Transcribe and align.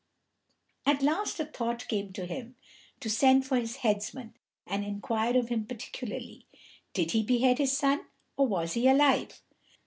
At 0.83 1.03
last 1.03 1.39
a 1.39 1.45
thought 1.45 1.87
came 1.87 2.11
to 2.13 2.25
him 2.25 2.55
to 3.01 3.07
send 3.07 3.45
for 3.45 3.57
his 3.57 3.75
headsman, 3.85 4.33
and 4.65 4.83
inquire 4.83 5.37
of 5.37 5.49
him 5.49 5.67
particularly, 5.67 6.47
Did 6.93 7.11
he 7.11 7.21
behead 7.21 7.59
his 7.59 7.77
son, 7.77 8.07
or 8.35 8.47
was 8.47 8.73
he 8.73 8.87
alive? 8.87 9.43